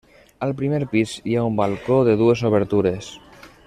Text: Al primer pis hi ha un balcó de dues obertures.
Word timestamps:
Al 0.45 0.53
primer 0.61 0.79
pis 0.93 1.13
hi 1.31 1.35
ha 1.41 1.45
un 1.51 1.61
balcó 1.61 2.01
de 2.11 2.19
dues 2.25 2.45
obertures. 2.53 3.15